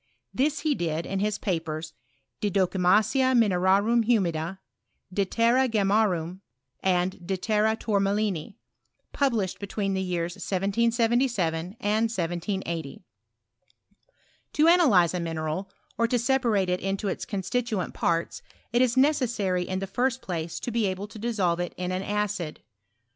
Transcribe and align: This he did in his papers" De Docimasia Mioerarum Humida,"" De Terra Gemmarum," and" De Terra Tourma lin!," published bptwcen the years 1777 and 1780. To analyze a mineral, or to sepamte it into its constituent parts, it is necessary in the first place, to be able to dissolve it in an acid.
This 0.33 0.61
he 0.61 0.73
did 0.73 1.05
in 1.05 1.19
his 1.19 1.37
papers" 1.37 1.93
De 2.41 2.49
Docimasia 2.49 3.35
Mioerarum 3.35 4.03
Humida,"" 4.05 4.57
De 5.13 5.25
Terra 5.25 5.67
Gemmarum," 5.69 6.39
and" 6.81 7.23
De 7.27 7.37
Terra 7.37 7.77
Tourma 7.77 8.15
lin!," 8.15 8.55
published 9.13 9.59
bptwcen 9.59 9.93
the 9.93 10.01
years 10.01 10.31
1777 10.33 11.75
and 11.79 12.03
1780. 12.09 13.03
To 14.53 14.67
analyze 14.67 15.13
a 15.13 15.19
mineral, 15.19 15.69
or 15.99 16.07
to 16.07 16.15
sepamte 16.17 16.67
it 16.69 16.79
into 16.79 17.07
its 17.07 17.23
constituent 17.23 17.93
parts, 17.93 18.41
it 18.73 18.81
is 18.81 18.97
necessary 18.97 19.67
in 19.67 19.77
the 19.77 19.85
first 19.85 20.23
place, 20.23 20.59
to 20.61 20.71
be 20.71 20.87
able 20.87 21.07
to 21.09 21.19
dissolve 21.19 21.59
it 21.59 21.75
in 21.77 21.91
an 21.91 22.01
acid. 22.01 22.63